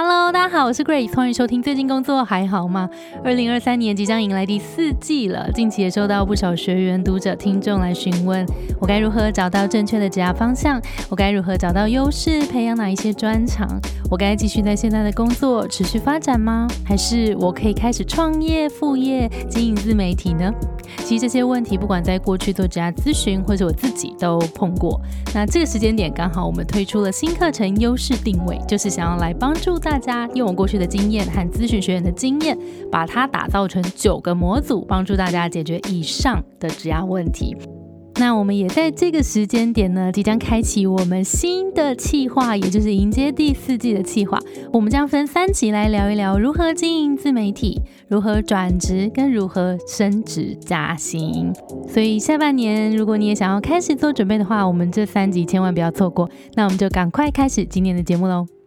[0.00, 1.60] Hello，大家好，我是 Grace，欢迎收听。
[1.60, 2.88] 最近工作还好吗？
[3.24, 8.46] 二零二三年即将迎来第四季了，近期也收到不少学员、读者、听众来询问，
[8.80, 10.80] 我该如何找到正确的职业方向？
[11.08, 13.68] 我该如何找到优势，培养哪一些专长？
[14.08, 16.68] 我该继续在现在的工作持续发展吗？
[16.86, 20.48] 还是我可以开始创业、副业、经营自媒体呢？
[20.98, 25.00] 其实这些问题，不管在过去做职业咨询，或者我自己都碰过。
[25.34, 32.56] 那这个时间点刚好，我们推出了新课程《优势定位》，就是想要来帮助大大家用我过去的经验和咨询学员的经验，
[32.92, 37.56] 把它打造成九个模组，帮助大家解决以上的职业问题。
[38.16, 44.38] 那我们也在这个时间点呢，即将开启我们新的企划，也就是迎接第四季的企划。
[44.72, 51.52] 我们将分三集来聊一聊如何经营自媒体，如何转职，跟如何升职加薪。
[51.88, 56.28] 所以下半年，如果你也想要开始做准备的话，我们这三集千万不要错过。
[56.54, 58.57] 那我们就赶快开始今天的节目喽。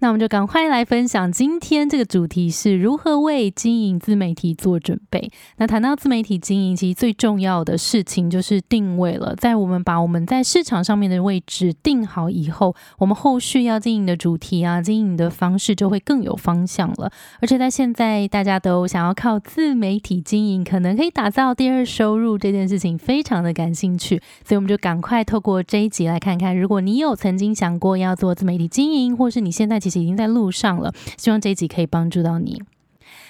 [0.00, 5.28] 那我们就赶快来分享今天这个主题是如何为经营自媒体做准备。
[5.56, 9.34] 那谈到自媒体经营，其实最重要的事情就是定位了。
[9.34, 17.10] 在我们把我们在市场上面的位置定好以后，我们后续要经营的主题啊，经营的方式就会更有方向了。
[17.40, 24.22] 而且在现在大家都想要靠自媒体经营，可能可以打造第二收入这件事情，非常的感兴趣。
[24.44, 29.87] 所以我们就赶快透过这一集来看看，如果你有曾经想过要做自媒体经营，或是你现在。
[29.88, 32.62] 已经在路上了，希望这一集可以帮助到你。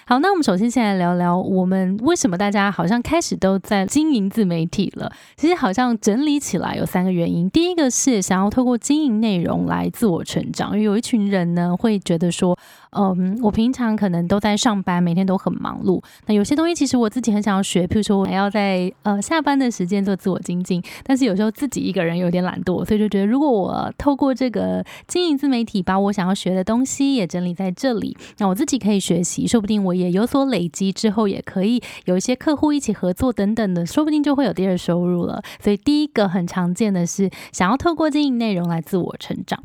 [0.06, 5.12] 好，那我们首先先来聊聊，我们为什么大家好像开始都在经营自媒体了？
[5.36, 7.48] 其实好像整理起来有三个原因。
[7.50, 12.58] 第一个是想要透过经营内容来自我成长，因为有一群人呢会觉得说。
[12.92, 16.02] 嗯，我平常可能都在上班，每天都很忙碌。
[16.26, 20.82] 那有些东西其实我自己很想要学，譬如说我还要在呃下班的时间做自我精进。
[21.04, 35.42] 但是有时候自己一个人有点懒惰，所以就觉得如果我透过这个经营自媒体，把我想要学的东西也整理在这里，那我自己可以学习，说不定我也有所累积之后，也可以有一些客户一起合作等等的，说不定就会有第二收入了。
[35.60, 39.60] 所以第一个很常见的是想要透过经营内容来自我成长。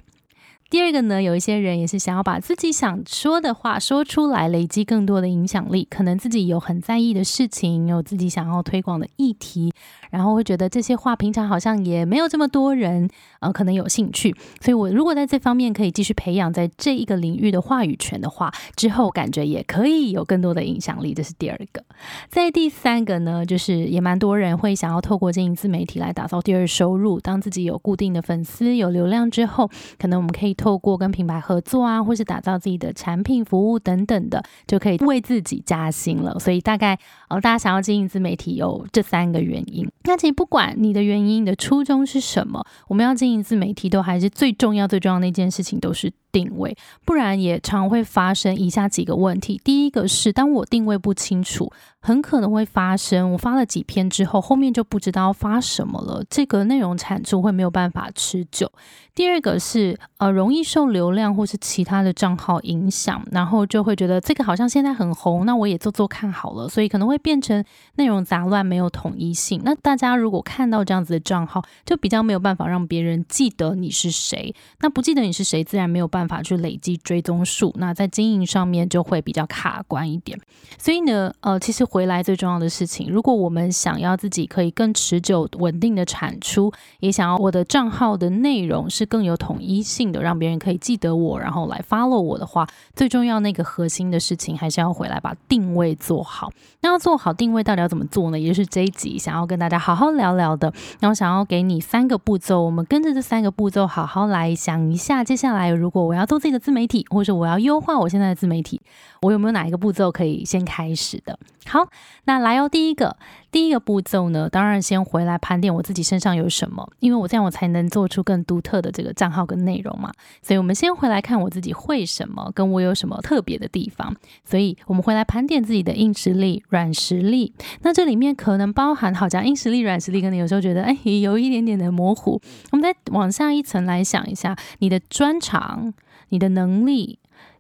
[0.74, 5.88] 第二个呢，有一些人也是想要把自己想说的话说出来，累积更多的影响力。
[5.88, 9.72] 可能自己有很在意的事情，有自己想要推广的议题，
[10.14, 13.10] 然后会觉得这些话平常好像也没有这么多人
[13.42, 14.34] 呃可能有兴趣。
[14.62, 21.14] 所以我如果在这方面可以继续培养在这一个领域的话语权的话，之后感觉也可以有更多的影响力。
[21.14, 21.84] 这是第二个。
[22.30, 27.20] 在第三个呢，就是也蛮多人会想要透过经营自媒体来打造第二收入。
[27.20, 29.70] 当自己有固定的粉丝、有流量之后，
[30.00, 30.54] 可能我们可以。
[30.54, 36.38] 透过跟品牌合作啊，或是打造自己的产品服务等等的，就可以为自己加薪了。
[36.40, 36.98] 所以大概
[37.28, 39.86] 呃，大家想要经营自媒体有这三个原因。
[40.06, 46.12] 那其实不管你的原因，你的初衷是什么，我们要经营自媒体，都还是最重要、最重要的一件事情，都是。
[46.34, 49.62] 定位，不然也常会发生以下几个问题。
[49.64, 51.72] 第一个是，当我定位不清楚，
[52.02, 58.70] 很可能会发生我发了几篇之后，后面就不知道发什么了，这个内容产出会没有办法持久。
[59.16, 67.64] 第二个是，呃，容易受流量或是其他的账号影响，然后就会觉得这个好像现在很红，那我也做做看好了，所以可能会变成
[67.98, 69.62] 内容杂乱，没有统一性。
[69.64, 74.56] 那大家如果看到这样子的账号，就比较没有办法让别人记得你是谁。
[74.80, 76.23] 那不记得你是谁，自然没有办法。
[76.24, 80.40] 办法去累积追踪数，那在经营上面就会比较卡关一点。
[80.78, 96.52] 所以呢，呃，其实回来最重要的事情，如果我们想要自己可以更持久、稳定的产出，也想要我的账号的内容是更有统一性的，让别人可以记得我，然后来 follow 我的话，最重要那个核心的事情，还是要回来把定位做好。
[96.82, 98.40] 那要做好定位，到底要怎么做呢？
[98.40, 100.74] 也就是这一集想要跟大家好好聊聊的。
[101.00, 108.80] 然后想要给你三个步骤，我们跟着这三个步骤好好来想一下，接下来如果我我要做自己的自媒体，或者我要优化我现在的自媒体，
[109.24, 111.40] 我有没有哪一个步骤可以先开始的？
[111.66, 111.88] 好，
[112.26, 113.18] 那来哦，第一个，
[113.54, 120.12] 第一个步骤呢，当然先回来盘点我自己身上有什么，因为我这样我才能做出更独特的这个账号跟内容嘛。
[120.42, 124.14] 所以，我们先回来看我自己会什么，跟我有什么特别的地方。
[124.44, 127.54] 所以我们回来盘点自己的硬实力、软实力。
[127.84, 132.42] 那这里面可能包含，好像硬实力、软实力，可能有时候觉得哎，有一点点的模糊。
[132.72, 135.94] 我们再往下一层来想一下，你的专长。
[136.30, 137.20] 你的能力、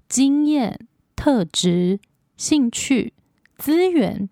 [0.10, 0.80] 经验、
[1.16, 2.00] 特质、
[2.36, 3.14] 兴趣、
[3.56, 4.28] 资源，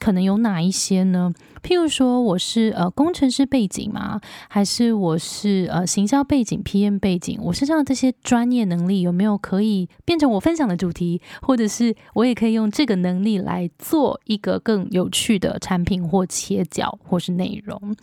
[0.00, 1.32] 可能有哪一些呢？
[1.62, 4.20] 譬如说，我是呃工程师背景吗？
[4.48, 7.38] 还是我是呃行销背景、PM 背景？
[7.42, 11.20] 我身上这些专业能力有没有可以变成我分享的主题？
[11.42, 17.96] 或者是我也可以用这个能力来做一个更有趣的产品或切角，或是内容？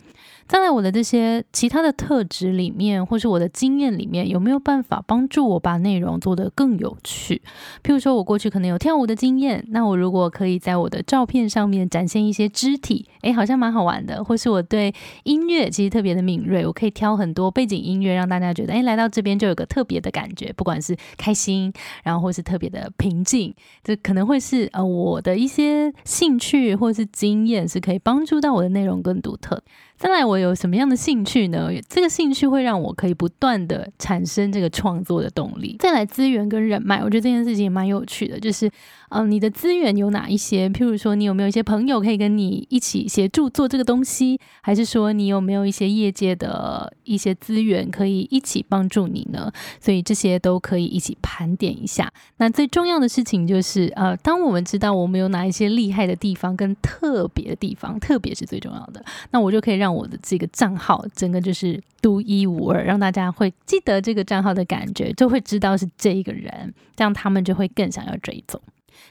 [0.46, 7.42] 再来，我的这些其他的特质里面，或是我的经验里面，有没有办法帮助我把内容做得更有趣？
[7.84, 14.22] 譬如说，我过去可能有跳舞的经验，那我如果可以在我的照片上面展现一些肢体，诶，好像像蛮好玩的。
[14.22, 21.72] 或是我对音乐其实特别的敏锐，我可以挑很多背景音乐，让大家觉得，诶，来到这边就有个特别的感觉，不管是开心，
[22.04, 29.62] 然后或是特别的平静，这可能会是呃我的一些兴趣或是经验，是可以帮助到我的内容更独特。
[29.98, 31.68] 再来，我有什么样的兴趣呢？
[31.88, 35.74] 这个兴趣会让我可以不断的产生这个创作的动力。
[35.80, 38.70] 再来，资源跟人脉，我觉得这件事情也蛮有趣的，就是。
[39.10, 40.68] 嗯，你的资源有哪一些？
[40.68, 44.38] 譬如说，你有没有一些朋友可以跟你一起协助做这个东西？
[44.60, 49.50] 还是说，你有没有一些业界的一些资源可以一起帮助你呢？
[49.80, 52.12] 所以这些都可以一起盘点一下。
[52.36, 68.60] 那最重要的事情就是，呃，当我们知道我们有哪一些厉害的地方跟特别的地方，特别是最重要的，那我就可以让我的这个账号整个就是独一无二，让大家会记得这个账号的感觉，就会知道是这一个人，这样他们就会更想要追踪。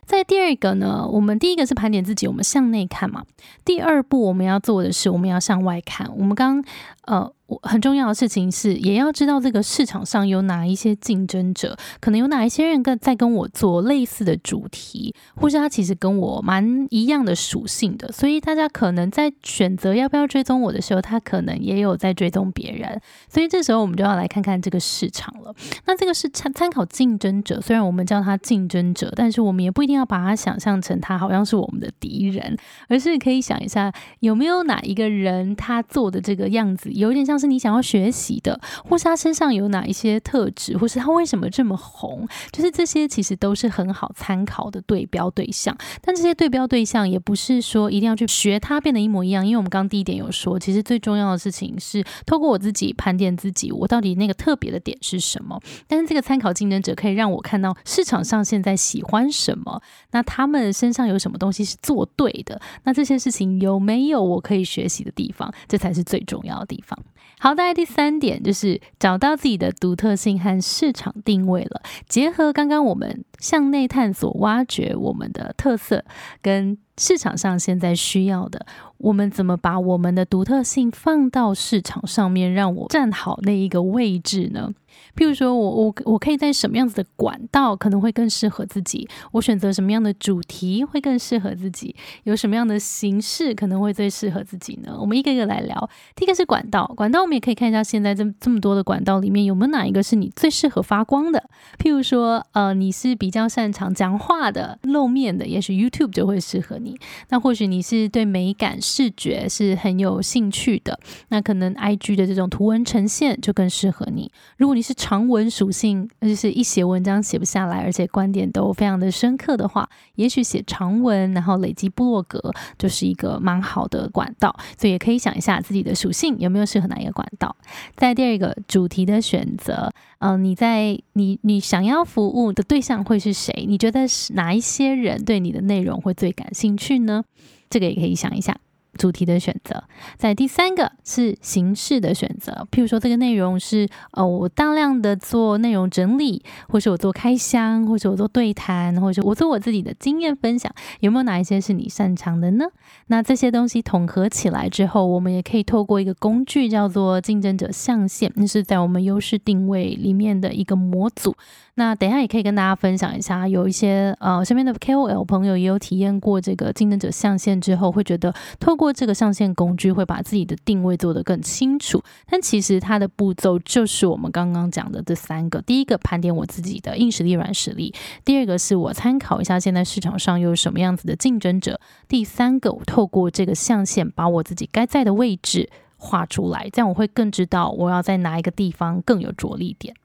[0.06, 3.26] 在第二个呢，我们第一个是盘点自己，我们向内看嘛。
[3.66, 6.10] 第二步我们要做的是，我们要向外看。
[6.18, 6.64] 我们刚
[7.06, 7.32] 呃。
[7.64, 23.00] 很重要的事情是，也要知道这个市场上有哪一些竞争者，可能有哪一些人跟在跟我做类似的主题，或是他其实跟我蛮一样的属性的，所以大家可能在选择要不要追踪我的时候，他可能也有在追踪别人，
[23.30, 25.54] 所以这时候我们就要来看看这个市场了。
[25.86, 32.58] 那这个是参参考竞争者，虽然我们叫他竞争者，但是我们也不一定要把他想象成他好像是我们的敌人，
[32.90, 45.76] 而是可以想一下有没有哪一个人他做的这个样子有点像是你想要学习的，或是他身上有哪一些特质，或是他为什么这么红，就是这些其实都是很好参考的对标对象。
[46.02, 55.60] 但这些对标对象也不是说一定要去学他变得一模一样，因为我们刚第一点有说，其实最重要的事情是透过我自己盘点自己，我到底那个特别的点是什么。
[55.88, 59.82] 但是这个参考竞争者可以让我看到市场上现在喜欢什么，
[60.12, 66.98] 那他们身上有什么东西是做对的，那这些事情有没有我可以学习的地方，这才是最重要的地方。
[67.40, 71.82] 好，大概第三点就是找到自己的独特性和市场定位了。
[72.10, 76.04] 结合刚刚我们向内探索、挖掘我们的特色，
[76.42, 78.66] 跟市场上现在需要的，
[78.98, 84.74] 我们怎么把我们的独特性放到市场上面，让我站好那一个位置呢？
[85.16, 89.08] 譬如说，我我我可以在什么样子的管道可能会更适合自己？
[89.32, 91.96] 我选择什么样的主题会更适合自己？
[92.24, 94.98] 有什么样的形式可能会最适合自己呢？
[95.00, 95.90] 我们一个一个来聊。
[96.16, 101.44] 第一个是管道，管道我们也可以看一下，现在这这么多的管道里面有没有哪一个是你最适合发光的？
[101.78, 106.98] 譬如说，呃，你是比比较擅长讲话的、露面的，也许 YouTube 就会适合你。
[107.28, 110.98] 那或许你是对美感、视觉是很有兴趣的，
[111.28, 114.32] 那可能 IG 的这种图文呈现就更适合你。
[114.56, 124.58] 如果你是长文属性，就是一写文章写不下来，而且观点都非常的深刻的话，也许写长文，然后累积部落格，就是一个蛮好的管道。
[124.78, 127.54] 所以也可以想一下自己的属性有没有适合哪一个管道。
[127.98, 133.66] 在第二个主题的选择，嗯，你在你你想要服务的对象会是谁？
[133.68, 137.24] 你觉得是哪一些人对你的内容会最感兴趣呢？
[137.70, 138.58] 这个也可以想一下。
[138.98, 139.82] 主题的选择，
[140.18, 142.68] 在第三个是形式的选择。
[142.72, 152.66] 譬如说，这个内容是呃，我大量的做内容整理，或是我做开箱，或者我做对谈，或者我做我自己的经验分享，有没有哪一些是你擅长的呢？
[153.08, 161.36] 那这些东西统合起来之后，我们也可以透过一个工具叫做竞争者象限，那是在我们优势定位里面的一个模组。
[161.76, 172.04] 那等一下也可以跟大家分享一下，有一些呃身边的 KOL 朋友也有体验过这个竞争者象限之后，会觉得透过这个象限工具会把自己的定位做得更清楚。
[172.26, 177.94] 但其实它的步骤就是我们刚刚讲的这三个：第一个盘点我自己的硬实力、软实力；
[178.26, 181.76] 第二个是我参考一下现在市场上有什么样子的竞争者；
[182.08, 189.96] 第三个，透过这个象限把我自己该在的位置画出来，这样我会更知道我要在哪一个地方更有着力点。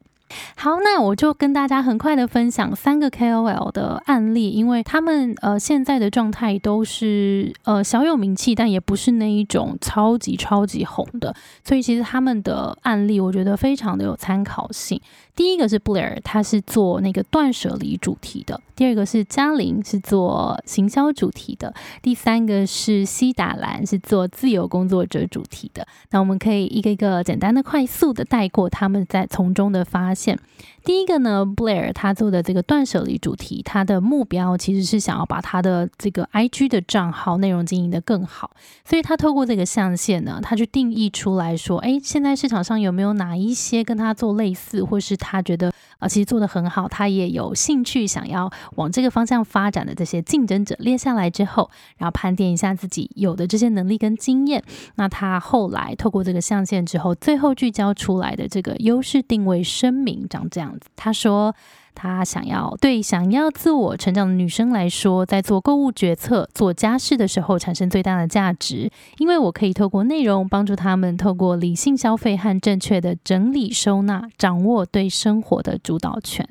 [0.55, 14.99] 好，那我就跟大家很快的分享三个 KOL 的案例，因为他们呃现在的状态都是呃小有名气，但也不是那一种超级超级红的，所以其实他们的案例我觉得非常的有参考性。
[15.35, 25.87] 第一个是布莱尔他是做那个断舍离主题的；第二个是嘉玲，是做行销主题的；第三个是西达兰，是做自由工作者主题的。
[26.11, 30.37] 那我们可以一个一个简单的、快速的带过他们在从中的发现。
[30.83, 38.51] 第一个呢，Blair 他做的这个断舍离主题，他的目标其实是想要把他的这个 IG 的账号内容经营的更好，
[38.83, 54.61] 所以他透过这个象限呢，他去定义出来说，哎，现在市场上有没有哪一些跟他做类似，或是他觉得啊，其实做的很好，他也有兴趣想要往这个方向发展的这些竞争者列下来之后，然后盘点一下自己有的这些能力跟经验，
[54.95, 60.72] 那他后来透过这个象限之后，最后聚焦出来的这个优势定位声明长这样。
[60.95, 61.55] 他说。
[61.95, 68.89] 他想要对想要自我成长的女生来说，在做购物决策、做家事的时候产生最大的价值，
[69.19, 76.43] 因为我可以透过内容帮助他们透过理性消费和正确的整理收纳，掌握对生活的主导权。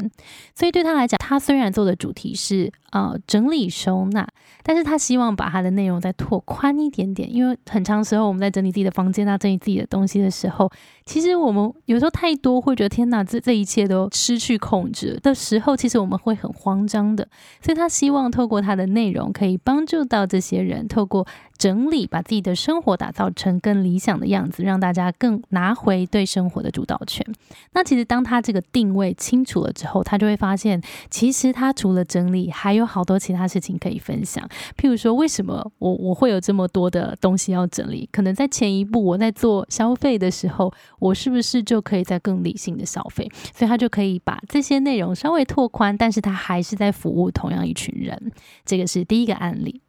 [0.54, 4.26] 所以对他来讲，他虽然做的主题是呃整理收纳，
[4.62, 10.70] 但是他希望把他的内容再拓宽一点点，因为很长时候我们在整理自己的房间啊，整理自己的东西的时候，
[11.04, 15.18] 其实我们有时候太多会觉得天哪，这这一切都失去控制。
[15.22, 17.26] 的时候，其实我们会很慌张的，
[17.60, 21.26] 所以他希望透过他的内容，可以帮助到这些人，透过。
[21.58, 27.24] 整理，把自己的生活打造成更理想的样子，让大家更拿回对生活的主导权。
[27.72, 34.46] 那其实当他这个定位清楚了之后，他就会发现，其实他除了整理，还有有好多其他事情可以分享。
[34.76, 38.08] 譬如说，为什么我我会有这么多的东西要整理？
[38.12, 43.26] 可能在前一步我在做消费的时候，我是不是就可以在更理性的消费？
[43.54, 48.32] 所以他就可以把这些内容稍微拓宽，但是他还是在服务同样一群人。
[48.64, 49.80] 这个是第一个案例。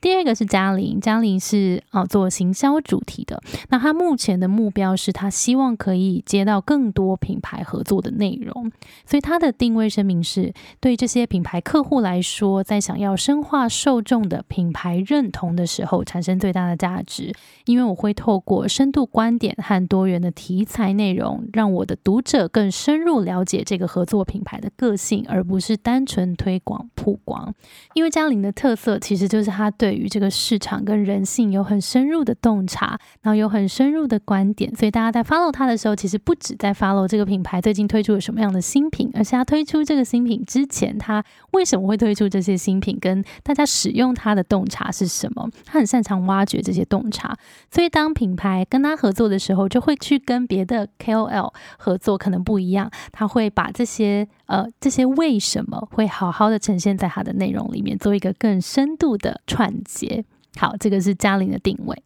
[0.00, 3.38] 第二个是嘉玲，嘉玲是啊做行销主题的。
[3.68, 8.72] 那他目前的目标是他希望可以接到更多品牌合作的内容，
[9.04, 17.34] 所以他的定位声明是对这些品牌客户来说，在想要深化受众的品牌认同的时候，产生最大的价值。
[17.66, 27.54] 因为我会透过深度观点和多元的题材内容，让我的读者更深入了解这个合作品牌的个性，而不是单纯推广曝光。
[27.92, 29.89] 因为嘉玲的特色其实就是他对。
[29.90, 45.50] 对于这个市场跟人性有很深入的洞察，然后有很深入的观点，所以大家在 follow 他的时候，其实不止在 follow 这个品牌最近推出了什么样的新品，而是他推出这个新品之前，他为什么会推出这些新品，跟大家使用它的洞察是什么？
[45.66, 47.36] 他很擅长挖掘这些洞察，
[47.68, 54.28] 所以当品牌跟他合作的时候，就会去跟别的 KOL 合作，可能不一样，他会把这些。
[54.50, 60.24] 呃，这些为什么会好好的呈现在它的内容里面，做一个更深度的串接。
[60.56, 62.02] 好，这个是嘉玲的定位。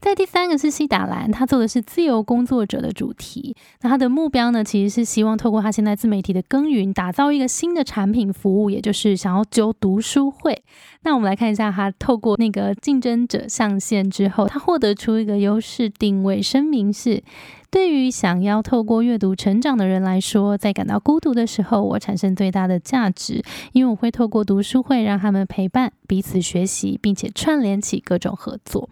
[0.00, 3.56] 在第三个是西达兰，他做的是自由工作者的主题。
[3.82, 10.62] 那他的目标呢，其实是希望透过他现在自媒体的耕耘，打造一个新的产品服务，也就是想要揪读书会。
[11.02, 17.22] 那我们来看一下，他透过那个竞争者上线之后，他获得出一个优势定位声明是：
[17.70, 28.88] 对于想要透过阅读成长的人来说，在感到孤独的时候，我产生最大的价值，因为我会透过读书会让他们陪伴彼此学习，并且串联起各种合作。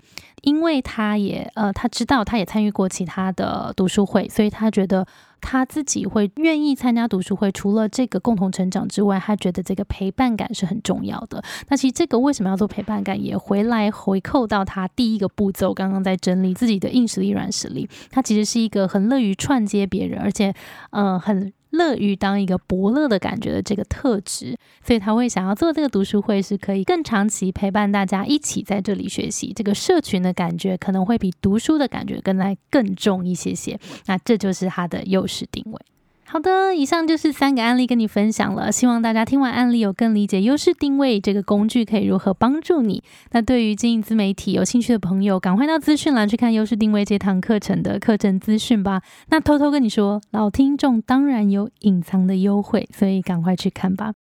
[0.47, 5.05] 因为他也呃，他知道他也参与过其他的读书会，所以他觉得
[5.41, 7.51] 他自己会愿意参加读书会。
[7.51, 11.43] 除了这个共同成长之外，他觉得这个陪伴感是很重要的。
[11.69, 17.89] 那其实这个为什么要做陪伴感，也回来回扣到他第一个步骤，刚刚在整理自己的硬实力、软实力。
[18.13, 20.55] 他其实是一个很乐于串接别人，而且
[20.91, 21.53] 嗯很。
[21.77, 29.53] 乐于当一个伯乐的感觉的这个特质，所以他会想要做这个读书会，是可以更长期陪伴大家一起在这里学习。
[29.55, 33.79] 这个社群的感觉可能会比读书的感觉更来更重一些些。
[34.07, 35.81] 那这就是他的优势定位。
[36.29, 43.01] 好的，以上就是三个案例跟你分享了，希望大家听完案例有更理解优势定位这个工具可以如何帮助你。
[43.31, 49.03] 那对于经营自媒体有兴趣的朋友，赶快到资讯栏去看优势定位这堂课程的课程资讯吧。
[49.29, 54.13] 那偷偷跟你说，老听众当然有隐藏的优惠，所以赶快去看吧。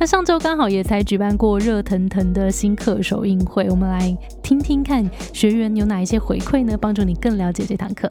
[0.00, 5.04] 那上周刚好也才举办过热腾腾的新课首映会，我们来听听看
[5.34, 6.74] 学员有哪一些回馈呢？
[6.78, 8.10] 帮助你更了解这堂课。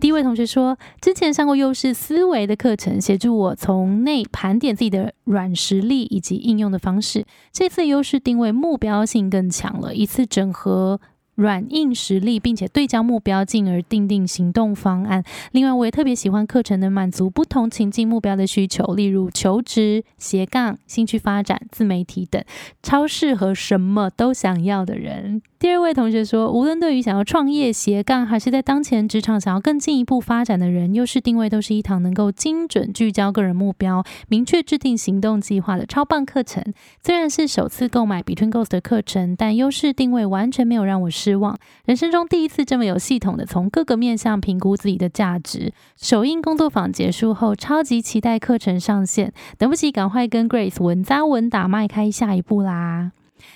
[0.00, 7.24] 第一位同学说，之前上过优势思维的课程，协助我从内盘点自己的软实力以及应用的方式。
[7.52, 11.00] 这次优势定位目标性更强了，一次整合。
[11.40, 15.24] 软硬实力，并且对焦目标，进而定定行动方案。
[15.52, 22.44] 另外，我也特别喜欢课程能满足不同情境目标的需求，例如求职、斜杠、兴趣发展、自媒体等，
[22.82, 25.40] 超适合什么都想要的人。
[25.60, 36.64] 第二位同学说，无论对于想要创业、斜杠，还是在当前职场想要更进一步发展的人，优势定位都是一堂能够精准聚焦个人目标、明确制定行动计划的超棒课程。
[37.04, 41.58] 虽然是首次购买 Between Goals 的课程，但优势定位完全没有让我失望。
[41.84, 45.74] 人生中第一次这么有系统的从各个面向评估自己的价值。
[46.00, 53.12] 首映工作坊结束后，超级期待课程上线，等不及赶快跟 Grace 稳扎稳打迈开下一步啦！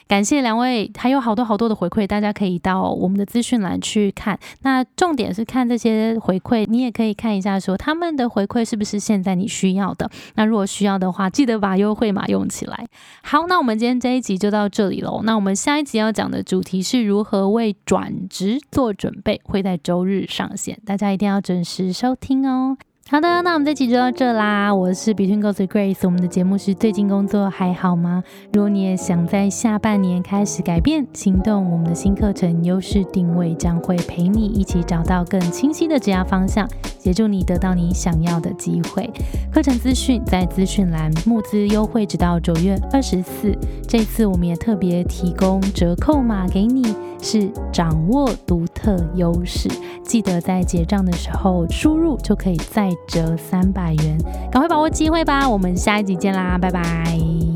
[0.07, 4.39] 感谢两位，还有好多好多的回馈，大家可以到我们的资讯栏去看。
[4.63, 10.11] 那重点是看这些回馈，你也可以看一下，说他们的回馈是不是现在你需要的。
[10.35, 12.87] 那如果需要的话，记得把优惠码用起来。
[13.23, 15.23] 好，那我们今天这一集就到这里喽。
[15.25, 22.77] 那我们下一集要讲的主题是如何为转职做准备，会在周日上线，大家一定要准时收听哦。
[23.15, 24.75] 好的，那我们这期就到这啦。
[24.75, 28.25] 我是 Between Goals Grace，我们的节目是最近工作还好吗？
[28.53, 36.69] 如果你也想在下半年开始改变行动，我们的新课程优势定位将会陪你一起找到更清晰的职业方向，
[36.99, 39.09] 协助你得到你想要的机会。
[39.53, 43.57] 课程资讯在资讯栏，募资优惠直到九月二十四。
[43.87, 46.83] 这次我们也特别提供折扣码给你，
[47.25, 49.69] 是掌握独特优势，
[50.05, 52.91] 记得在结账的时候输入就可以再。
[53.07, 54.19] 折三百元，
[54.51, 55.49] 赶快把握机会吧！
[55.49, 57.54] 我们下一集见啦，拜拜。